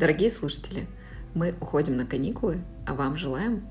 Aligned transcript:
Дорогие 0.00 0.30
слушатели, 0.30 0.86
мы 1.34 1.54
уходим 1.60 1.94
на 1.98 2.06
каникулы, 2.06 2.62
а 2.86 2.94
вам 2.94 3.18
желаем 3.18 3.68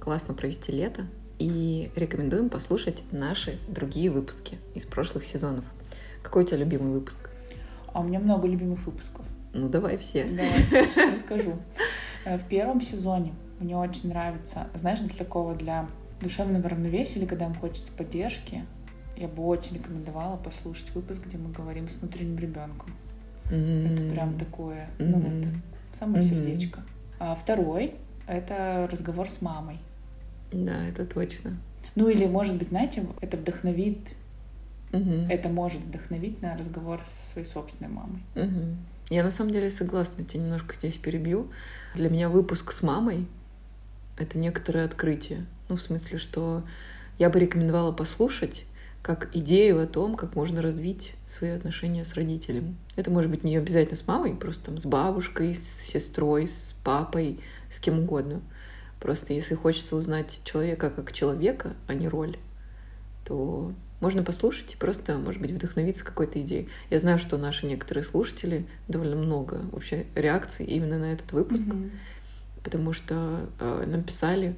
классно 0.00 0.32
провести 0.32 0.72
лето 0.72 1.04
и 1.38 1.90
рекомендуем 1.94 2.48
послушать 2.48 3.02
наши 3.12 3.58
другие 3.68 4.10
выпуски 4.10 4.56
из 4.74 4.86
прошлых 4.86 5.26
сезонов. 5.26 5.66
Какой 6.22 6.44
у 6.44 6.46
тебя 6.46 6.56
любимый 6.56 6.94
выпуск? 6.94 7.28
А 7.92 8.00
у 8.00 8.04
меня 8.04 8.20
много 8.20 8.48
любимых 8.48 8.86
выпусков. 8.86 9.26
Ну, 9.52 9.68
давай 9.68 9.98
все. 9.98 10.24
Давай, 10.24 10.64
сейчас 10.70 11.12
расскажу. 11.12 11.58
Э, 12.24 12.38
в 12.38 12.48
первом 12.48 12.80
сезоне 12.80 13.34
мне 13.60 13.76
очень 13.76 14.08
нравится, 14.08 14.68
знаешь, 14.72 15.00
для 15.00 15.14
такого, 15.14 15.54
для 15.54 15.90
душевного 16.22 16.70
равновесия 16.70 17.18
или 17.18 17.26
когда 17.26 17.44
им 17.44 17.54
хочется 17.54 17.92
поддержки, 17.92 18.64
я 19.18 19.28
бы 19.28 19.44
очень 19.44 19.74
рекомендовала 19.74 20.38
послушать 20.38 20.94
выпуск, 20.94 21.20
где 21.26 21.36
мы 21.36 21.52
говорим 21.52 21.90
с 21.90 21.96
внутренним 21.96 22.38
ребенком. 22.38 22.94
Mm-hmm. 23.50 23.94
Это 23.94 24.12
прям 24.12 24.38
такое, 24.38 24.88
mm-hmm. 24.98 25.06
ну 25.06 25.18
вот, 25.18 25.46
самое 25.92 26.22
mm-hmm. 26.22 26.28
сердечко. 26.28 26.80
А 27.18 27.34
второй— 27.34 27.94
это 28.26 28.88
разговор 28.90 29.28
с 29.28 29.40
мамой. 29.40 29.78
Да, 30.52 30.86
это 30.86 31.04
точно. 31.04 31.56
Ну 31.94 32.08
или, 32.08 32.26
может 32.26 32.56
быть, 32.56 32.68
знаете, 32.68 33.06
это 33.22 33.38
вдохновит, 33.38 33.98
угу. 34.92 35.26
это 35.30 35.48
может 35.48 35.80
вдохновить 35.80 36.42
на 36.42 36.56
разговор 36.56 37.00
со 37.06 37.32
своей 37.32 37.46
собственной 37.46 37.90
мамой. 37.90 38.22
Угу. 38.34 38.76
Я 39.08 39.24
на 39.24 39.30
самом 39.30 39.52
деле 39.52 39.70
согласна, 39.70 40.24
тебя 40.24 40.42
немножко 40.42 40.74
здесь 40.74 40.94
перебью. 40.94 41.50
Для 41.94 42.10
меня 42.10 42.28
выпуск 42.28 42.72
с 42.72 42.82
мамой— 42.82 43.26
это 44.18 44.38
некоторое 44.38 44.84
открытие. 44.84 45.46
Ну, 45.68 45.76
в 45.76 45.82
смысле, 45.82 46.18
что 46.18 46.64
я 47.18 47.30
бы 47.30 47.40
рекомендовала 47.40 47.92
послушать 47.92 48.66
как 49.06 49.30
идею 49.34 49.80
о 49.80 49.86
том, 49.86 50.16
как 50.16 50.34
можно 50.34 50.60
развить 50.60 51.14
свои 51.26 51.50
отношения 51.50 52.04
с 52.04 52.14
родителем. 52.14 52.76
Это 52.96 53.10
может 53.10 53.30
быть 53.30 53.44
не 53.44 53.56
обязательно 53.56 53.96
с 53.96 54.06
мамой, 54.06 54.34
просто 54.34 54.64
там 54.64 54.78
с 54.78 54.84
бабушкой, 54.84 55.54
с 55.54 55.80
сестрой, 55.80 56.48
с 56.48 56.74
папой, 56.82 57.38
с 57.70 57.78
кем 57.78 58.00
угодно— 58.00 58.42
Просто 59.00 59.34
если 59.34 59.54
хочется 59.54 59.94
узнать 59.96 60.40
человека 60.44 60.90
как 60.90 61.12
человека, 61.12 61.74
а 61.86 61.94
не 61.94 62.08
роль, 62.08 62.38
то 63.24 63.72
можно 64.00 64.22
послушать 64.22 64.74
и 64.74 64.76
просто, 64.76 65.16
может 65.18 65.40
быть, 65.40 65.50
вдохновиться 65.50 66.04
какой-то 66.04 66.40
идеей. 66.40 66.68
Я 66.90 66.98
знаю, 66.98 67.18
что 67.18 67.38
наши 67.38 67.66
некоторые 67.66 68.04
слушатели 68.04 68.66
довольно 68.88 69.16
много 69.16 69.60
вообще 69.72 70.06
реакций 70.14 70.66
именно 70.66 70.98
на 70.98 71.12
этот 71.12 71.32
выпуск, 71.32 71.62
mm-hmm. 71.62 71.90
потому 72.62 72.92
что 72.92 73.48
э, 73.60 73.84
нам 73.86 74.02
писали, 74.02 74.56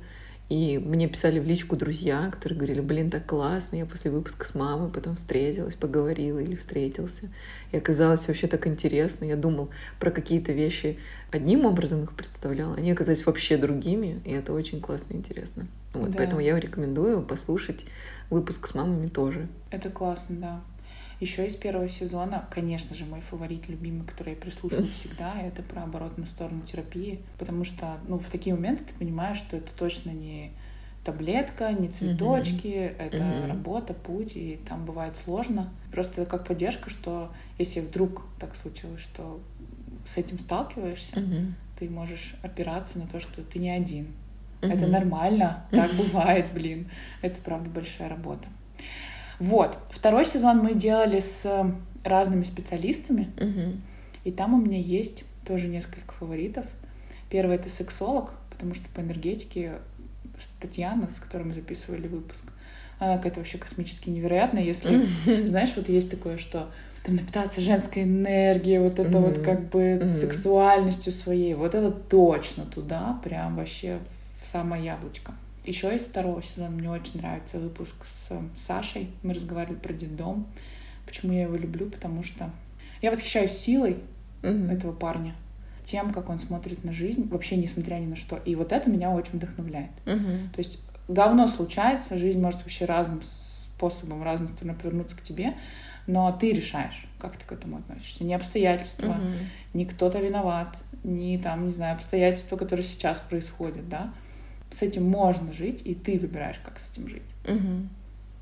и 0.49 0.79
мне 0.79 1.09
писали 1.09 1.41
в 1.41 1.45
личку 1.45 1.77
друзья, 1.77 2.31
которые 2.31 2.59
говорили, 2.59 2.81
блин, 2.81 3.11
так 3.11 3.27
классно, 3.27 3.77
я 3.77 3.85
после 3.85 4.11
выпуска 4.11 4.47
с 4.47 4.55
мамой 4.55 4.91
потом 4.91 5.17
встретилась, 5.17 5.75
поговорила 5.75 6.39
или 6.39 6.57
встретился. 6.57 7.29
И 7.71 7.77
оказалось 7.77 8.27
вообще 8.29 8.47
так 8.47 8.67
интересно. 8.67 9.27
Я 9.27 9.37
думал 9.37 9.69
про 10.01 10.11
какие-то 10.11 10.53
вещи 10.53 10.99
одним 11.31 11.67
образом 11.67 12.03
их 12.05 12.15
представлял, 12.15 12.73
они 12.73 12.91
оказались 12.91 13.27
вообще 13.27 13.59
другими, 13.59 14.23
и 14.25 14.33
это 14.33 14.55
очень 14.55 14.81
классно 14.81 15.13
и 15.13 15.17
интересно. 15.17 15.67
Вот, 15.93 16.13
да. 16.13 16.19
Поэтому 16.19 16.41
я 16.41 16.59
рекомендую 16.59 17.23
послушать 17.23 17.85
выпуск 18.31 18.69
с 18.69 18.75
мамами 18.75 19.09
тоже. 19.09 19.49
Это 19.71 19.91
классно, 19.91 20.37
да. 20.37 20.61
Еще 21.21 21.47
из 21.47 21.57
первого 21.57 21.89
сезона, 21.89 22.47
конечно 22.51 22.95
же, 22.95 23.05
мой 23.05 23.21
фаворит, 23.21 23.69
любимый, 23.69 24.07
который 24.07 24.35
я 24.35 24.41
прислушиваю 24.41 24.89
всегда, 24.95 25.41
это 25.41 25.63
про 25.63 25.83
оборотную 25.83 26.27
сторону 26.27 26.63
терапии. 26.63 27.21
Потому 27.39 27.65
что, 27.65 27.99
ну, 28.07 28.19
в 28.19 28.29
такие 28.31 28.55
моменты 28.55 28.85
ты 28.85 28.95
понимаешь, 28.95 29.39
что 29.39 29.57
это 29.57 29.73
точно 29.77 30.11
не 30.11 30.53
таблетка, 31.05 31.73
не 31.73 31.89
цветочки, 31.89 32.67
mm-hmm. 32.67 32.97
это 32.99 33.17
mm-hmm. 33.17 33.49
работа, 33.49 33.95
путь, 33.95 34.37
и 34.37 34.61
там 34.69 34.85
бывает 34.85 35.17
сложно. 35.17 35.71
Просто 35.91 36.27
как 36.27 36.47
поддержка, 36.47 36.91
что 36.91 37.33
если 37.59 37.81
вдруг 37.81 38.25
так 38.39 38.55
случилось, 38.55 39.01
что 39.01 39.41
с 40.07 40.19
этим 40.19 40.39
сталкиваешься, 40.39 41.17
mm-hmm. 41.17 41.53
ты 41.79 41.89
можешь 41.89 42.35
опираться 42.43 42.99
на 42.99 43.07
то, 43.07 43.21
что 43.21 43.43
ты 43.43 43.59
не 43.59 43.71
один. 43.71 44.09
Mm-hmm. 44.61 44.73
Это 44.73 44.87
нормально, 44.87 45.65
так 45.71 45.91
бывает, 45.95 46.47
блин. 46.53 46.91
Это 47.23 47.41
правда 47.41 47.71
большая 47.71 48.09
работа. 48.09 48.47
Вот. 49.39 49.79
Второй 49.91 50.27
сезон 50.27 50.59
мы 50.59 50.75
делали 50.75 51.21
с 51.21 51.47
разными 52.05 52.45
специалистами. 52.45 53.31
Угу. 53.37 53.77
И 54.25 54.33
там 54.33 54.55
у 54.55 54.59
меня 54.59 54.79
есть 54.79 55.25
тоже 55.47 55.69
несколько 55.69 56.13
фаворитов. 56.15 56.67
Первый 57.31 57.57
это 57.57 57.71
сексолог, 57.71 58.33
потому 58.51 58.75
что 58.75 58.89
по 58.95 59.01
энергетике 59.01 59.73
Татьяна, 60.61 61.09
с 61.11 61.19
которой 61.19 61.45
мы 61.45 61.53
записывали 61.53 62.09
выпуск, 62.09 62.43
она 62.99 63.17
какая-то 63.17 63.41
вообще 63.41 63.59
космически 63.59 64.11
невероятная, 64.11 64.63
если, 64.63 65.07
знаешь, 65.47 65.73
вот 65.77 65.89
есть 65.89 66.11
такое, 66.11 66.37
что 66.37 66.69
там 67.05 67.17
напитаться 67.17 67.61
женской 67.61 68.03
энергией, 68.03 68.79
вот 68.79 68.99
это 68.99 69.19
вот 69.19 69.39
как 69.39 69.69
бы 69.71 70.11
сексуальностью 70.11 71.13
своей, 71.13 71.55
вот 71.55 71.75
это 71.75 71.91
точно 71.91 72.65
туда, 72.67 73.21
прям 73.23 73.57
вообще 73.57 73.99
в 74.43 74.49
самое 74.49 74.85
яблочко. 74.85 75.33
Еще 75.69 75.95
из 75.95 76.07
второго 76.07 76.43
сезона 76.43 76.71
мне 76.71 76.89
очень 76.89 77.19
нравится 77.21 77.59
выпуск 77.59 77.95
с 78.07 78.31
Сашей. 78.55 79.11
Мы 79.23 79.35
разговаривали 79.35 79.77
про 79.77 79.93
детдом. 79.93 80.47
Почему 81.05 81.35
я 81.35 81.43
его 81.43 81.57
люблю? 81.57 81.91
Потому 81.91 82.25
что 82.25 82.51
я 83.03 83.11
восхищаюсь 83.11 83.53
силой 83.53 83.99
mm 84.41 84.73
этого 84.73 84.93
парня, 84.93 85.35
тем, 85.85 86.11
как 86.11 86.31
он 86.31 86.39
смотрит 86.39 86.85
на 86.85 86.95
жизнь, 86.95 87.29
вообще 87.29 87.57
несмотря 87.57 87.97
ни 87.97 88.07
на 88.07 88.17
что. 88.17 88.37
И 88.47 88.55
вот 88.55 88.73
это 88.73 88.89
меня 88.89 89.11
очень 89.11 89.33
вдохновляет. 89.33 89.91
mm 90.07 90.55
То 90.55 90.61
есть 90.61 90.81
говно 91.07 91.47
случается, 91.49 92.17
жизнь 92.17 92.41
может 92.41 92.61
вообще 92.61 92.87
разным 92.87 93.21
способом, 93.23 94.23
разной 94.23 94.49
стороны 94.49 94.75
повернуться 94.75 95.19
к 95.19 95.23
тебе, 95.23 95.53
но 96.07 96.33
ты 96.33 96.53
решаешь, 96.53 97.07
как 97.19 97.37
ты 97.37 97.45
к 97.45 97.53
этому 97.53 97.77
относишься. 97.77 98.25
Не 98.25 98.33
обстоятельства, 98.33 99.19
mm 99.21 99.45
не 99.75 99.85
кто-то 99.85 100.19
виноват, 100.19 100.79
не 101.05 101.37
там, 101.37 101.67
не 101.67 101.75
знаю, 101.75 101.97
обстоятельства, 101.97 102.57
которые 102.57 102.87
сейчас 102.87 103.19
происходят, 103.19 103.87
да 103.91 104.11
с 104.71 104.83
этим 104.83 105.05
можно 105.05 105.53
жить, 105.53 105.83
и 105.85 105.95
ты 105.95 106.19
выбираешь, 106.19 106.61
как 106.65 106.79
с 106.79 106.93
этим 106.93 107.09
жить. 107.09 107.23
Угу. 107.47 107.89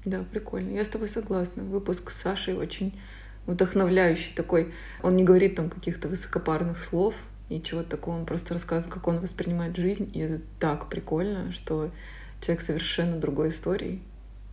Да, 0.07 0.25
прикольно. 0.31 0.71
Я 0.71 0.85
с 0.85 0.89
тобой 0.89 1.09
согласна. 1.09 1.63
Выпуск 1.63 2.11
с 2.11 2.21
Сашей 2.21 2.55
очень 2.55 2.99
вдохновляющий 3.47 4.35
такой. 4.35 4.73
Он 5.03 5.17
не 5.17 5.25
говорит 5.25 5.57
там 5.57 5.71
каких-то 5.71 6.09
высокопарных 6.09 6.79
слов 6.79 7.15
и 7.49 7.63
чего-то 7.63 7.91
такого. 7.91 8.17
Он 8.17 8.27
просто 8.27 8.55
рассказывает, 8.55 8.93
как 8.93 9.07
он 9.07 9.21
воспринимает 9.21 9.77
жизнь. 9.77 10.11
И 10.15 10.19
это 10.19 10.43
так 10.59 10.89
прикольно, 10.89 11.53
что 11.53 11.91
человек 12.41 12.65
совершенно 12.65 13.19
другой 13.19 13.51
истории. 13.51 14.01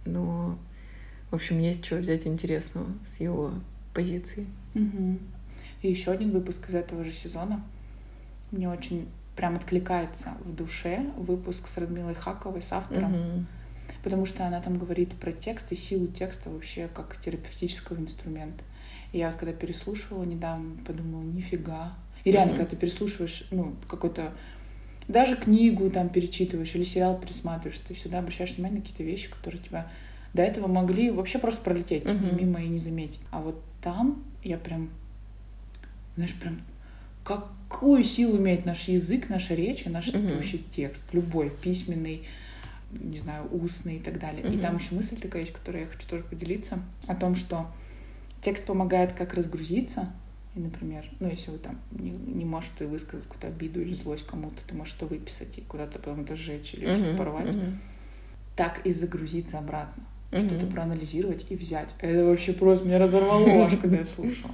Но, 0.06 0.58
в 1.32 1.36
общем, 1.36 1.60
есть 1.60 1.86
что 1.86 1.98
взять 1.98 2.28
интересного 2.28 2.88
с 3.06 3.20
его 3.20 3.54
позиции. 3.94 4.48
Угу. 4.76 5.20
И 5.82 5.90
еще 5.90 6.12
один 6.12 6.32
выпуск 6.32 6.70
из 6.70 6.76
этого 6.76 7.04
же 7.04 7.12
сезона. 7.12 7.64
Мне 8.52 8.70
очень 8.70 9.08
прям 9.36 9.56
откликается 9.56 10.34
в 10.44 10.54
душе 10.54 11.12
выпуск 11.18 11.68
с 11.68 11.78
Радмилой 11.78 12.16
Хаковой, 12.16 12.62
с 12.62 12.72
автором. 12.72 13.14
Mm-hmm. 13.14 13.44
Потому 14.04 14.26
что 14.26 14.46
она 14.46 14.62
там 14.62 14.78
говорит 14.78 15.14
про 15.14 15.32
текст 15.32 15.72
и 15.72 15.76
силу 15.76 16.08
текста 16.08 16.50
вообще 16.50 16.90
как 16.94 17.18
терапевтического 17.20 17.98
инструмента. 17.98 18.64
И 19.12 19.20
я 19.20 19.28
вот 19.28 19.38
когда 19.38 19.54
переслушивала 19.54 20.24
недавно, 20.24 20.76
подумала, 20.86 21.24
нифига. 21.24 21.94
И 22.24 22.32
реально, 22.32 22.52
mm-hmm. 22.52 22.58
когда 22.58 22.70
ты 22.70 22.76
переслушиваешь, 22.76 23.46
ну, 23.52 23.76
какой-то 23.88 24.34
даже 25.08 25.36
книгу 25.36 25.90
там 25.90 26.10
перечитываешь 26.10 26.74
или 26.76 26.84
сериал 26.84 27.20
пересматриваешь, 27.20 27.80
ты 27.80 27.94
всегда 27.94 28.20
обращаешь 28.20 28.54
внимание 28.54 28.80
на 28.80 28.82
какие-то 28.82 29.04
вещи, 29.04 29.30
которые 29.30 29.62
тебя 29.62 29.88
до 30.34 30.42
этого 30.42 30.68
могли 30.68 31.12
вообще 31.12 31.40
просто 31.40 31.64
пролететь 31.64 32.04
mm-hmm. 32.04 32.36
мимо 32.36 32.62
и 32.62 32.68
не 32.68 32.80
заметить. 32.80 33.22
А 33.32 33.42
вот 33.42 33.62
там 33.82 34.24
я 34.44 34.58
прям, 34.58 34.90
знаешь, 36.16 36.34
прям 36.36 36.62
какую 37.24 38.04
силу 38.04 38.38
имеет 38.38 38.66
наш 38.66 38.88
язык, 38.88 39.30
наша 39.30 39.56
речь 39.56 39.86
и 39.86 39.90
наш 39.90 40.08
mm-hmm. 40.08 40.36
вообще 40.36 40.60
текст, 40.76 41.06
любой, 41.14 41.50
письменный, 41.50 42.24
не 42.92 43.18
знаю, 43.18 43.48
устный 43.52 43.98
и 43.98 44.00
так 44.00 44.20
далее. 44.20 44.44
Mm-hmm. 44.44 44.56
И 44.56 44.60
там 44.60 44.78
еще 44.78 44.96
мысль 44.96 45.18
такая 45.18 45.42
есть, 45.42 45.54
которую 45.54 45.84
я 45.84 45.90
хочу 45.90 46.08
тоже 46.08 46.24
поделиться, 46.24 46.80
о 47.08 47.16
том, 47.16 47.36
что 47.36 47.68
текст 48.42 48.66
помогает 48.66 49.14
как 49.14 49.34
разгрузиться, 49.34 50.12
и, 50.56 50.60
например, 50.60 51.04
ну, 51.20 51.30
если 51.30 51.50
вы 51.50 51.58
там 51.58 51.80
не, 51.92 52.12
не 52.12 52.46
можете 52.46 52.86
высказать 52.86 53.24
какую-то 53.24 53.48
обиду 53.48 53.82
или 53.82 53.96
злость 53.96 54.28
кому-то, 54.28 54.58
ты 54.68 54.76
можешь 54.76 54.96
это 54.96 55.08
выписать 55.08 55.58
и 55.58 55.62
куда-то 55.62 55.98
потом 55.98 56.22
это 56.22 56.36
сжечь 56.36 56.76
или 56.76 56.88
mm-hmm. 56.88 56.96
что-то 56.96 57.18
порвать, 57.18 57.48
mm-hmm. 57.48 57.74
так 58.56 58.86
и 58.86 58.92
загрузиться 58.92 59.58
обратно, 59.58 60.04
mm-hmm. 60.32 60.48
что-то 60.48 60.68
проанализировать 60.68 61.48
и 61.50 61.56
взять. 61.56 61.96
Это 62.00 62.26
вообще 62.26 62.54
просто 62.54 62.86
меня 62.86 63.00
разорвало 63.00 63.48
аж, 63.66 63.78
когда 63.78 63.98
я 63.98 64.06
слушала. 64.06 64.54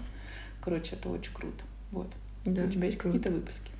Короче, 0.62 0.96
это 0.96 1.10
очень 1.10 1.34
круто. 1.34 1.64
Вот. 1.92 2.10
Да, 2.46 2.64
У 2.64 2.70
тебя 2.70 2.86
есть 2.86 2.98
какие-то 2.98 3.32
выпуски? 3.32 3.72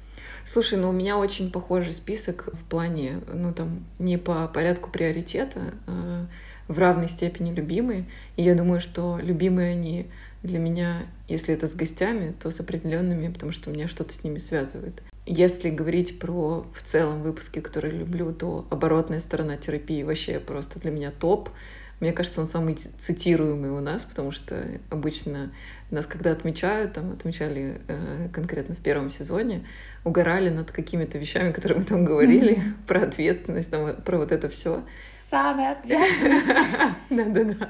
Слушай, 0.46 0.80
ну 0.80 0.90
у 0.90 0.94
меня 0.94 1.18
очень 1.18 1.52
похожий 1.52 1.94
список 1.94 2.50
в 2.54 2.64
плане, 2.64 3.22
ну 3.32 3.54
там 3.54 3.86
не 4.00 4.18
по 4.18 4.48
порядку 4.48 4.90
приоритета, 4.90 5.74
а 5.86 6.28
в 6.68 6.80
равной 6.80 7.10
степени 7.10 7.54
любимые. 7.54 8.06
И 8.38 8.44
я 8.44 8.56
думаю, 8.56 8.80
что 8.80 9.20
любимые 9.22 9.72
они 9.72 10.08
для 10.44 10.60
меня, 10.60 11.02
если 11.28 11.54
это 11.54 11.68
с 11.68 11.76
гостями, 11.76 12.34
то 12.40 12.52
с 12.52 12.60
определенными, 12.60 13.32
потому 13.32 13.52
что 13.52 13.70
меня 13.70 13.88
что-то 13.88 14.14
с 14.14 14.24
ними 14.24 14.38
связывает. 14.38 15.02
Если 15.26 15.70
говорить 15.70 16.18
про 16.20 16.66
в 16.74 16.82
целом 16.82 17.22
выпуски, 17.22 17.60
которые 17.60 17.94
люблю, 17.94 18.32
то 18.34 18.66
оборотная 18.70 19.20
сторона 19.20 19.58
терапии 19.58 20.04
вообще 20.04 20.40
просто 20.40 20.80
для 20.80 20.92
меня 20.92 21.12
топ. 21.12 21.50
Мне 22.00 22.14
кажется, 22.14 22.40
он 22.42 22.48
самый 22.48 22.76
цитируемый 22.76 23.72
у 23.72 23.82
нас, 23.82 24.04
потому 24.04 24.32
что 24.32 24.66
обычно 24.90 25.52
нас, 25.92 26.06
когда 26.06 26.32
отмечают, 26.32 26.94
там 26.94 27.12
отмечали 27.12 27.82
э, 27.88 28.30
конкретно 28.32 28.76
в 28.76 28.80
первом 28.80 29.10
сезоне, 29.10 29.66
угорали 30.06 30.50
над 30.50 30.72
какими-то 30.72 31.18
вещами, 31.18 31.52
которые 31.52 31.80
мы 31.80 31.86
там 31.86 32.06
говорили, 32.06 32.58
mm-hmm. 32.58 32.74
про 32.88 33.04
ответственность, 33.04 33.70
там, 33.70 33.96
про 33.98 34.18
вот 34.18 34.32
это 34.32 34.48
все. 34.48 34.84
Самая 35.30 35.74
ответственность. 35.74 36.48
Да-да-да. 37.10 37.70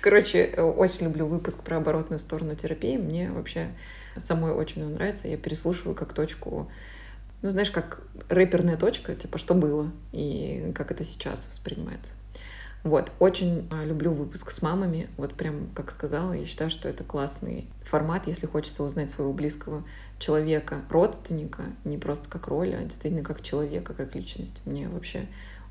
Короче, 0.00 0.46
очень 0.56 1.04
люблю 1.04 1.26
выпуск 1.26 1.62
про 1.62 1.76
оборотную 1.76 2.18
сторону 2.18 2.56
терапии. 2.56 2.96
Мне 2.96 3.30
вообще 3.30 3.68
самой 4.16 4.52
очень 4.52 4.84
он 4.84 4.94
нравится. 4.94 5.28
Я 5.28 5.36
переслушиваю 5.36 5.94
как 5.94 6.12
точку 6.12 6.70
ну, 7.42 7.50
знаешь, 7.50 7.70
как 7.70 8.02
рэперная 8.28 8.76
точка, 8.76 9.14
типа, 9.14 9.38
что 9.38 9.54
было 9.54 9.90
и 10.12 10.72
как 10.74 10.90
это 10.90 11.04
сейчас 11.04 11.46
воспринимается. 11.48 12.12
Вот, 12.82 13.12
очень 13.18 13.68
а, 13.70 13.84
люблю 13.84 14.12
выпуск 14.12 14.50
с 14.50 14.62
мамами. 14.62 15.08
Вот 15.18 15.34
прям, 15.34 15.68
как 15.74 15.90
сказала, 15.90 16.32
я 16.32 16.46
считаю, 16.46 16.70
что 16.70 16.88
это 16.88 17.04
классный 17.04 17.66
формат, 17.82 18.26
если 18.26 18.46
хочется 18.46 18.82
узнать 18.82 19.10
своего 19.10 19.34
близкого 19.34 19.84
человека, 20.18 20.80
родственника, 20.88 21.64
не 21.84 21.98
просто 21.98 22.28
как 22.28 22.48
роль, 22.48 22.74
а 22.74 22.82
действительно 22.82 23.22
как 23.22 23.42
человека, 23.42 23.92
как 23.92 24.14
личность. 24.14 24.62
Мне 24.64 24.88
вообще 24.88 25.26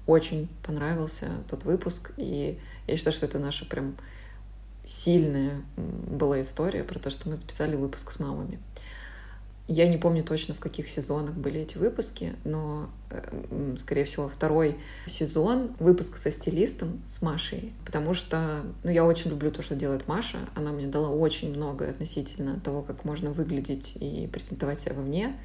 очень 0.06 0.50
понравился 0.64 1.30
тот 1.50 1.64
выпуск, 1.64 2.12
и 2.18 2.60
я 2.88 2.98
считаю, 2.98 3.14
что 3.14 3.26
это 3.26 3.40
наша 3.40 3.66
прям 3.66 3.96
сильная 4.86 5.62
была 5.78 6.42
история 6.42 6.84
про 6.84 7.00
то, 7.00 7.10
что 7.10 7.30
мы 7.30 7.38
записали 7.38 7.76
выпуск 7.76 8.12
с 8.12 8.20
мамами. 8.20 8.60
Я 9.72 9.88
не 9.88 9.98
помню 9.98 10.24
точно, 10.24 10.56
в 10.56 10.60
каких 10.60 10.90
сезонах 10.90 11.36
были 11.36 11.60
эти 11.60 11.78
выпуски, 11.78 12.34
но, 12.44 12.90
э, 13.12 13.76
скорее 13.78 14.04
всего, 14.04 14.28
второй 14.28 14.80
сезон, 15.06 15.76
выпуск 15.78 16.18
со 16.18 16.32
стилистом, 16.32 17.04
с 17.06 17.22
Машей, 17.22 17.72
потому 17.86 18.16
что 18.16 18.64
ну, 18.84 18.90
я 18.90 19.06
очень 19.06 19.30
люблю 19.30 19.52
то, 19.52 19.62
что 19.62 19.76
делает 19.76 20.08
Маша. 20.08 20.40
Она 20.56 20.72
мне 20.72 20.88
дала 20.88 21.10
очень 21.10 21.56
много 21.56 21.88
относительно 21.88 22.60
того, 22.60 22.82
как 22.82 23.06
можно 23.06 23.30
выглядеть 23.30 23.94
и 24.00 24.28
презентовать 24.34 24.82
себя 24.82 24.96
вовне. 24.96 25.38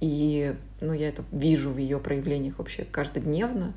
И 0.00 0.56
ну, 0.80 0.92
я 0.92 1.10
это 1.10 1.22
вижу 1.30 1.70
в 1.70 1.78
ее 1.78 2.00
проявлениях 2.00 2.58
вообще 2.58 2.82
каждодневно. 2.82 3.74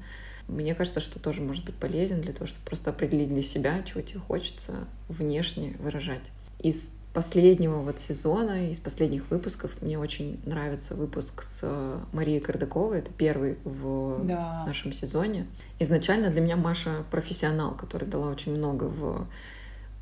Мне 0.47 0.73
кажется, 0.73 0.99
что 0.99 1.19
тоже 1.19 1.41
может 1.41 1.63
быть 1.63 1.75
полезен 1.75 2.21
для 2.21 2.33
того, 2.33 2.47
чтобы 2.47 2.65
просто 2.65 2.89
определить 2.89 3.29
для 3.29 3.43
себя, 3.43 3.83
чего 3.83 4.01
тебе 4.01 4.19
хочется 4.19 4.87
внешне 5.09 5.75
выражать. 5.77 6.23
Из 6.59 6.87
последнего 7.15 7.77
вот 7.77 7.97
сезона, 7.97 8.69
из 8.69 8.79
последних 8.79 9.31
выпусков, 9.31 9.71
мне 9.81 9.97
очень 9.97 10.37
нравится 10.45 10.95
выпуск 10.95 11.43
с 11.43 11.63
Марией 12.11 12.41
Кардаковой. 12.41 12.99
Это 12.99 13.11
первый 13.17 13.57
в 13.63 14.25
да. 14.25 14.65
нашем 14.67 14.91
сезоне. 14.91 15.47
Изначально 15.79 16.29
для 16.29 16.41
меня 16.41 16.57
Маша 16.57 17.05
профессионал, 17.11 17.71
который 17.73 18.05
дала 18.05 18.27
очень 18.27 18.53
много 18.53 18.83
в 18.83 19.27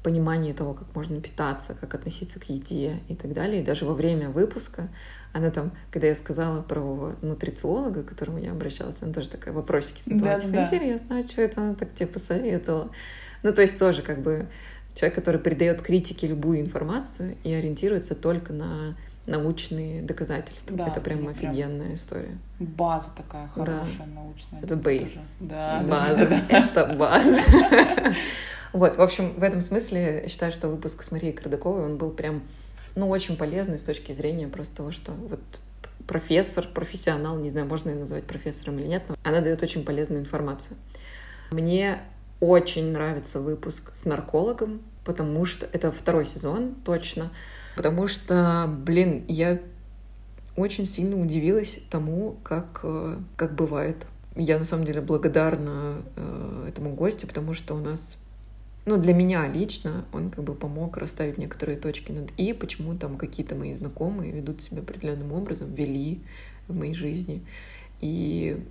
понимании 0.02 0.54
того, 0.54 0.74
как 0.74 0.88
можно 0.96 1.22
питаться, 1.22 1.78
как 1.80 1.94
относиться 1.94 2.40
к 2.40 2.50
еде 2.50 3.00
и 3.08 3.16
так 3.16 3.34
далее. 3.34 3.62
И 3.62 3.64
даже 3.64 3.86
во 3.86 3.94
время 3.94 4.30
выпуска 4.30 4.90
она 5.34 5.52
там, 5.52 5.72
когда 5.92 6.08
я 6.08 6.16
сказала 6.16 6.64
про 6.64 7.14
нутрициолога, 7.22 8.02
к 8.02 8.08
которому 8.08 8.40
я 8.40 8.52
обращалась, 8.54 8.96
она 9.02 9.14
тоже 9.14 9.30
такая 9.30 9.54
вопросики 9.54 10.02
задала. 10.04 10.34
Да, 10.34 10.40
типа, 10.40 10.54
да. 10.54 10.66
интересно, 10.66 11.20
а 11.20 11.24
что 11.24 11.44
это 11.44 11.62
она 11.62 11.76
так 11.76 11.94
тебе 11.94 12.08
посоветовала? 12.08 12.90
Ну, 13.44 13.54
то 13.54 13.62
есть 13.62 13.78
тоже 13.78 14.02
как 14.02 14.24
бы 14.24 14.48
Человек, 14.96 15.16
который 15.16 15.40
придает 15.40 15.82
критике 15.82 16.28
любую 16.28 16.62
информацию 16.62 17.36
и 17.44 17.52
ориентируется 17.52 18.16
только 18.16 18.54
на 18.54 18.96
научные 19.26 20.02
доказательства. 20.02 20.76
Да, 20.76 20.88
это 20.88 21.00
прям 21.02 21.28
офигенная 21.28 21.86
прям 21.86 21.96
история. 21.96 22.38
База 22.60 23.10
такая 23.16 23.48
хорошая 23.48 24.06
да. 24.06 24.22
научная. 24.22 24.62
Это 24.62 24.76
бейс. 24.76 25.18
Да, 25.40 25.84
база. 25.88 26.26
Да, 26.26 26.26
да. 26.50 26.58
Это 26.58 26.96
база. 26.96 27.42
Вот, 28.74 28.98
в 28.98 29.02
общем, 29.02 29.34
в 29.34 29.44
этом 29.44 29.62
смысле 29.62 30.26
считаю, 30.28 30.52
что 30.52 30.68
выпуск 30.68 31.04
с 31.04 31.12
Марией 31.12 31.32
Кардаковой, 31.32 31.86
он 31.86 31.98
был 31.98 32.10
прям, 32.10 32.42
ну, 32.96 33.08
очень 33.08 33.38
полезный 33.38 33.78
с 33.78 33.84
точки 33.84 34.14
зрения 34.14 34.48
просто 34.48 34.78
того, 34.78 34.92
что 34.92 35.12
вот 35.12 35.42
профессор, 36.08 36.68
профессионал, 36.68 37.38
не 37.38 37.52
знаю, 37.52 37.68
можно 37.68 37.92
ее 37.92 37.98
назвать 37.98 38.24
профессором 38.24 38.80
или 38.80 38.88
нет, 38.88 39.04
но 39.08 39.16
она 39.24 39.42
дает 39.42 39.62
очень 39.62 39.86
полезную 39.86 40.22
информацию. 40.22 40.76
Мне 41.52 42.00
очень 42.40 42.92
нравится 42.92 43.40
выпуск 43.40 43.92
с 43.94 44.06
наркологом, 44.06 44.82
потому 45.06 45.46
что 45.46 45.68
это 45.72 45.92
второй 45.92 46.26
сезон 46.26 46.76
точно, 46.86 47.32
потому 47.76 48.08
что, 48.08 48.66
блин, 48.68 49.24
я 49.28 49.60
очень 50.56 50.86
сильно 50.86 51.20
удивилась 51.20 51.80
тому, 51.90 52.38
как, 52.44 52.82
э, 52.84 53.18
как 53.36 53.56
бывает. 53.56 54.06
Я 54.36 54.60
на 54.60 54.66
самом 54.66 54.86
деле 54.86 55.02
благодарна 55.02 55.98
э, 56.16 56.68
этому 56.70 56.94
гостю, 56.94 57.28
потому 57.28 57.54
что 57.54 57.76
у 57.76 57.80
нас, 57.80 58.18
ну, 58.86 58.98
для 58.98 59.14
меня 59.14 59.48
лично 59.48 60.06
он 60.14 60.30
как 60.30 60.44
бы 60.44 60.54
помог 60.54 60.98
расставить 60.98 61.38
некоторые 61.38 61.78
точки 61.78 62.12
над 62.12 62.32
«и», 62.38 62.54
почему 62.54 62.96
там 62.96 63.18
какие-то 63.18 63.56
мои 63.56 63.74
знакомые 63.74 64.32
ведут 64.32 64.62
себя 64.62 64.82
определенным 64.82 65.32
образом, 65.34 65.74
вели 65.74 66.22
в 66.68 66.76
моей 66.76 66.94
жизни. 66.94 67.42
И 68.02 68.64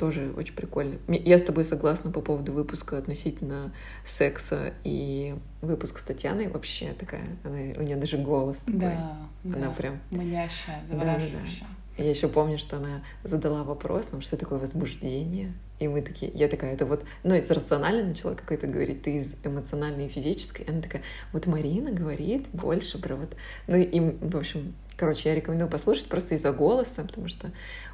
тоже 0.00 0.32
очень 0.34 0.54
прикольно. 0.54 0.96
Я 1.08 1.38
с 1.38 1.42
тобой 1.42 1.66
согласна 1.66 2.10
по 2.10 2.22
поводу 2.22 2.52
выпуска 2.52 2.96
относительно 2.96 3.70
секса 4.02 4.72
и 4.82 5.34
выпуск 5.60 5.98
с 5.98 6.04
Татьяной 6.04 6.48
вообще 6.48 6.94
такая, 6.98 7.22
она, 7.44 7.58
у 7.76 7.82
нее 7.82 7.96
даже 7.96 8.16
голос 8.16 8.60
такой. 8.60 8.80
Да, 8.80 9.18
она 9.44 9.66
да. 9.66 9.70
прям... 9.72 10.00
Манящая, 10.10 10.82
завораживающая. 10.88 11.66
Да, 11.68 11.76
да. 11.98 12.04
Я 12.04 12.08
еще 12.08 12.28
помню, 12.28 12.56
что 12.56 12.78
она 12.78 13.02
задала 13.24 13.62
вопрос 13.62 14.10
нам, 14.10 14.22
что 14.22 14.38
такое 14.38 14.58
возбуждение. 14.58 15.52
И 15.80 15.86
мы 15.86 16.00
такие, 16.00 16.32
я 16.34 16.48
такая, 16.48 16.72
это 16.72 16.86
вот, 16.86 17.04
ну, 17.22 17.34
из 17.34 17.50
рационально 17.50 18.08
начала 18.08 18.34
какой-то 18.34 18.66
говорить, 18.66 19.02
ты 19.02 19.18
из 19.18 19.36
эмоциональной 19.44 20.06
и 20.06 20.08
физической. 20.08 20.62
И 20.62 20.70
она 20.70 20.80
такая, 20.80 21.02
вот 21.34 21.46
Марина 21.46 21.92
говорит 21.92 22.48
больше 22.54 22.98
про 22.98 23.16
вот... 23.16 23.36
Ну, 23.66 23.76
и, 23.76 24.00
в 24.00 24.34
общем, 24.34 24.74
короче, 24.96 25.28
я 25.28 25.34
рекомендую 25.34 25.68
послушать 25.68 26.06
просто 26.06 26.36
из-за 26.36 26.52
голоса, 26.52 27.02
потому 27.02 27.28
что 27.28 27.50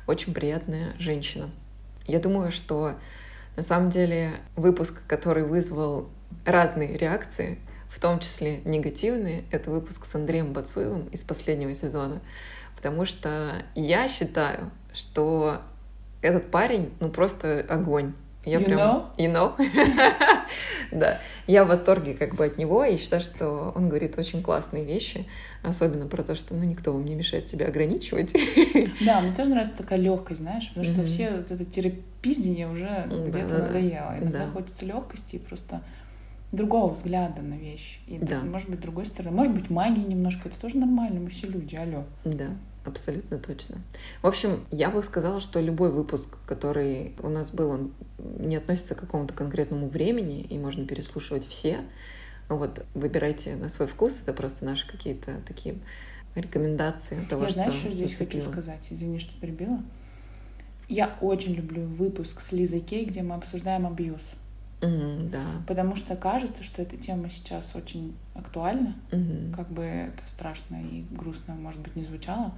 очень 0.06 0.32
приятная 0.34 0.94
женщина. 1.00 1.50
Я 2.06 2.20
думаю, 2.20 2.50
что 2.50 2.92
на 3.56 3.62
самом 3.62 3.90
деле 3.90 4.30
выпуск, 4.54 5.02
который 5.06 5.44
вызвал 5.44 6.08
разные 6.44 6.96
реакции, 6.96 7.58
в 7.88 7.98
том 7.98 8.20
числе 8.20 8.60
негативные, 8.64 9.44
это 9.50 9.70
выпуск 9.70 10.04
с 10.04 10.14
Андреем 10.14 10.52
Бацуевым 10.52 11.06
из 11.06 11.24
последнего 11.24 11.74
сезона. 11.74 12.20
Потому 12.76 13.06
что 13.06 13.62
я 13.74 14.08
считаю, 14.08 14.70
что 14.92 15.62
этот 16.20 16.50
парень, 16.50 16.92
ну 17.00 17.10
просто 17.10 17.64
огонь. 17.68 18.12
Я 18.46 18.60
you 18.60 18.64
прям... 18.64 18.78
know? 18.78 19.04
You 19.18 19.32
know? 19.32 20.46
да. 20.92 21.20
Я 21.48 21.64
в 21.64 21.68
восторге 21.68 22.14
как 22.14 22.36
бы 22.36 22.46
от 22.46 22.58
него 22.58 22.84
и 22.84 22.96
считаю, 22.96 23.20
что 23.20 23.72
он 23.74 23.88
говорит 23.88 24.16
очень 24.18 24.40
классные 24.40 24.84
вещи. 24.84 25.26
Особенно 25.62 26.06
про 26.06 26.22
то, 26.22 26.36
что 26.36 26.54
ну, 26.54 26.64
никто 26.64 26.92
вам 26.92 27.04
не 27.04 27.16
мешает 27.16 27.46
себя 27.46 27.66
ограничивать. 27.66 28.32
Да, 29.04 29.20
мне 29.20 29.34
тоже 29.34 29.50
нравится 29.50 29.76
такая 29.76 29.98
легкость, 29.98 30.40
знаешь, 30.40 30.68
потому 30.68 30.86
что 30.86 31.04
все 31.04 31.30
вот 31.30 31.50
это 31.50 31.64
терапиздение 31.64 32.68
уже 32.68 33.06
где-то 33.28 33.58
надоело. 33.58 34.16
Иногда 34.18 34.48
хочется 34.48 34.86
легкости 34.86 35.36
и 35.36 35.38
просто 35.38 35.82
другого 36.52 36.92
взгляда 36.92 37.42
на 37.42 37.54
вещи. 37.54 37.98
И, 38.06 38.18
да. 38.18 38.40
может 38.42 38.70
быть, 38.70 38.80
другой 38.80 39.06
стороны. 39.06 39.36
Может 39.36 39.52
быть, 39.52 39.70
магии 39.70 40.04
немножко. 40.04 40.48
Это 40.48 40.58
тоже 40.58 40.78
нормально, 40.78 41.20
мы 41.20 41.30
все 41.30 41.48
люди, 41.48 41.74
алло. 41.76 42.04
Да, 42.24 42.50
абсолютно 42.86 43.38
точно. 43.38 43.76
В 44.22 44.26
общем, 44.26 44.64
я 44.70 44.90
бы 44.90 45.02
сказала, 45.02 45.40
что 45.40 45.60
любой 45.60 45.90
выпуск, 45.90 46.36
который 46.46 47.14
у 47.20 47.28
нас 47.28 47.50
был, 47.50 47.70
он 47.70 47.92
не 48.18 48.56
относится 48.56 48.94
к 48.94 49.00
какому-то 49.00 49.34
конкретному 49.34 49.88
времени, 49.88 50.40
и 50.42 50.58
можно 50.58 50.86
переслушивать 50.86 51.46
все. 51.46 51.80
Вот, 52.48 52.84
выбирайте 52.94 53.56
на 53.56 53.68
свой 53.68 53.88
вкус, 53.88 54.20
это 54.22 54.32
просто 54.32 54.64
наши 54.64 54.86
какие-то 54.86 55.40
такие 55.46 55.76
рекомендации 56.34 57.18
того, 57.28 57.42
Я 57.42 57.48
что 57.48 57.62
знаешь, 57.62 57.74
что 57.74 57.90
здесь 57.90 58.10
зацепило. 58.10 58.42
хочу 58.42 58.52
сказать? 58.52 58.86
Извини, 58.90 59.18
что 59.18 59.38
перебила. 59.40 59.80
Я 60.88 61.16
очень 61.20 61.54
люблю 61.54 61.82
выпуск 61.82 62.40
с 62.40 62.52
Лизой 62.52 62.80
Кей, 62.80 63.04
где 63.06 63.22
мы 63.22 63.34
обсуждаем 63.34 63.86
абьюз. 63.86 64.32
Mm, 64.80 65.30
да. 65.30 65.62
Потому 65.66 65.96
что 65.96 66.16
кажется, 66.16 66.62
что 66.62 66.82
эта 66.82 66.96
тема 66.96 67.30
сейчас 67.30 67.74
очень 67.74 68.14
актуальна. 68.34 68.94
Mm-hmm. 69.10 69.54
Как 69.54 69.70
бы 69.70 69.82
это 69.82 70.22
страшно 70.26 70.76
и 70.76 71.04
грустно, 71.10 71.54
может 71.54 71.80
быть, 71.80 71.96
не 71.96 72.02
звучало. 72.02 72.52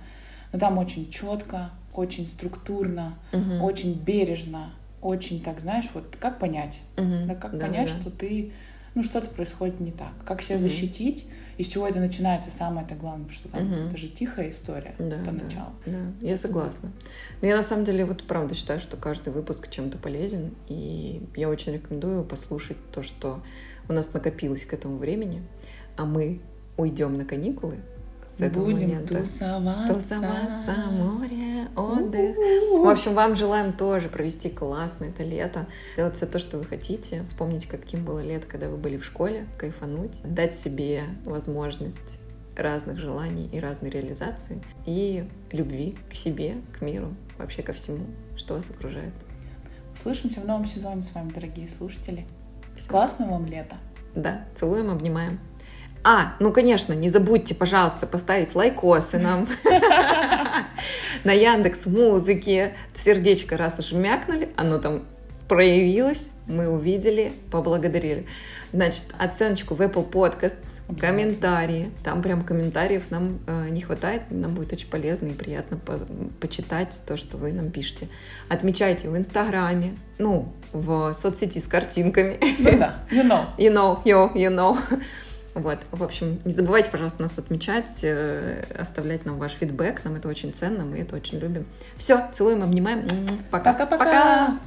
Но 0.53 0.59
там 0.59 0.79
очень 0.79 1.11
четко, 1.11 1.71
очень 1.93 2.27
структурно, 2.27 3.15
mm-hmm. 3.33 3.61
очень 3.61 3.95
бережно, 3.95 4.71
очень 5.01 5.43
так, 5.43 5.61
знаешь, 5.61 5.87
вот 5.95 6.17
как 6.19 6.39
понять, 6.39 6.81
mm-hmm. 6.97 7.27
да, 7.27 7.35
как 7.35 7.57
да, 7.57 7.67
понять, 7.67 7.93
да. 7.93 8.01
что 8.01 8.11
ты 8.11 8.53
ну, 8.95 9.05
что-то 9.05 9.29
происходит 9.31 9.79
не 9.79 9.93
так. 9.93 10.13
Как 10.25 10.43
себя 10.43 10.57
mm-hmm. 10.57 10.61
защитить, 10.61 11.27
из 11.59 11.67
чего 11.67 11.89
это 11.89 11.99
начинается, 11.99 12.53
самое 12.53 12.87
это 12.87 12.95
главное, 12.95 13.27
потому 13.27 13.41
что 13.41 13.49
там 13.49 13.63
mm-hmm. 13.63 13.89
это 13.89 13.97
же 13.97 14.09
тихая 14.09 14.51
история 14.51 14.95
да, 14.99 15.19
поначалу. 15.27 15.73
Да, 15.85 15.93
да, 16.21 16.27
я 16.27 16.39
согласна. 16.39 16.93
Но 17.43 17.49
я 17.49 17.57
на 17.57 17.65
самом 17.65 17.85
деле 17.85 18.05
вот 18.05 18.25
правда 18.27 18.55
считаю, 18.55 18.79
что 18.79 18.97
каждый 18.97 19.33
выпуск 19.33 19.69
чем-то 19.69 19.99
полезен, 19.99 20.55
и 20.69 21.21
я 21.35 21.49
очень 21.49 21.73
рекомендую 21.73 22.25
послушать 22.25 22.77
то, 22.93 23.03
что 23.03 23.43
у 23.89 23.93
нас 23.93 24.15
накопилось 24.15 24.65
к 24.65 24.73
этому 24.73 24.99
времени, 24.99 25.43
а 25.97 26.05
мы 26.05 26.41
уйдем 26.77 27.19
на 27.19 27.25
каникулы 27.25 27.79
с 28.39 28.41
этого 28.41 28.65
Будем 28.67 28.91
момента. 28.91 29.19
тусоваться. 29.19 29.95
Тусоваться, 29.95 30.75
море, 30.93 31.67
отдых. 31.75 32.37
В 32.37 32.89
общем, 32.89 33.15
вам 33.15 33.35
желаем 33.35 33.73
тоже 33.73 34.09
провести 34.09 34.49
классно 34.49 35.07
это 35.07 35.25
лето, 35.25 35.67
сделать 35.95 36.15
все 36.15 36.27
то, 36.27 36.39
что 36.39 36.59
вы 36.59 36.65
хотите, 36.65 37.25
вспомнить, 37.25 37.67
каким 37.67 38.05
было 38.05 38.21
лето, 38.21 38.47
когда 38.47 38.69
вы 38.69 38.77
были 38.77 38.97
в 38.97 39.05
школе, 39.05 39.47
кайфануть, 39.59 40.21
дать 40.23 40.55
себе 40.55 41.03
возможность 41.25 42.19
разных 42.57 42.99
желаний 42.99 43.49
и 43.53 43.59
разной 43.59 43.91
реализации, 43.91 44.63
и 44.87 45.29
любви 45.51 45.97
к 46.11 46.15
себе, 46.15 46.59
к 46.77 46.81
миру, 46.81 47.15
вообще 47.39 47.63
ко 47.63 47.73
всему, 47.73 48.07
что 48.37 48.55
вас 48.55 48.71
окружает. 48.71 49.13
Услышимся 49.95 50.41
в 50.41 50.47
новом 50.47 50.65
сезоне 50.67 51.03
с 51.03 51.13
вами, 51.13 51.33
дорогие 51.33 51.69
слушатели. 51.77 52.25
Всё. 52.77 52.89
Классного 52.89 53.31
вам 53.33 53.47
лета. 53.47 53.77
Да, 54.15 54.45
целуем, 54.55 54.91
обнимаем. 54.91 55.41
А, 56.05 56.35
ну, 56.41 56.53
конечно, 56.53 56.93
не 56.93 57.09
забудьте, 57.09 57.55
пожалуйста, 57.55 58.07
поставить 58.07 58.55
лайкосы 58.55 59.19
нам 59.19 59.47
на 61.25 61.33
Яндекс 61.33 61.87
Музыке. 61.87 62.75
Сердечко 62.97 63.57
раз 63.57 63.79
уж 63.79 63.93
мякнули, 63.93 64.49
оно 64.57 64.79
там 64.79 65.03
проявилось, 65.49 66.29
мы 66.47 66.69
увидели, 66.69 67.33
поблагодарили. 67.51 68.27
Значит, 68.73 69.05
оценочку 69.19 69.75
в 69.75 69.81
Apple 69.81 70.11
Podcasts, 70.11 70.69
комментарии. 71.01 71.91
Там 72.05 72.21
прям 72.21 72.45
комментариев 72.45 73.11
нам 73.11 73.39
э, 73.47 73.69
не 73.71 73.81
хватает. 73.81 74.23
Нам 74.31 74.55
будет 74.55 74.75
очень 74.75 74.89
полезно 74.89 75.29
и 75.29 75.33
приятно 75.33 75.79
по- 75.79 76.01
почитать 76.39 77.01
то, 77.07 77.17
что 77.17 77.39
вы 77.39 77.53
нам 77.53 77.71
пишете. 77.71 78.09
Отмечайте 78.51 79.09
в 79.09 79.17
Инстаграме, 79.17 79.97
ну, 80.19 80.53
в 80.73 81.15
соцсети 81.15 81.61
с 81.61 81.67
картинками. 81.67 82.39
Ну 82.59 82.79
да, 82.79 82.99
you 83.11 83.27
know. 83.27 83.47
You 83.59 83.73
know, 83.73 84.03
you, 84.05 84.35
you 84.35 84.55
know. 84.55 84.79
Вот, 85.59 85.79
в 85.91 86.03
общем, 86.03 86.41
не 86.45 86.53
забывайте, 86.53 86.91
пожалуйста, 86.91 87.23
нас 87.23 87.39
отмечать, 87.39 88.01
э, 88.03 88.65
оставлять 88.79 89.25
нам 89.27 89.39
ваш 89.39 89.53
фидбэк, 89.53 90.05
нам 90.05 90.15
это 90.15 90.29
очень 90.29 90.55
ценно, 90.55 90.85
мы 90.85 90.99
это 90.99 91.17
очень 91.17 91.39
любим. 91.39 91.67
Все, 91.97 92.29
целуем, 92.33 92.63
обнимаем. 92.63 93.07
Пока. 93.51 93.73
Пока-пока. 93.73 94.05
Пока. 94.05 94.59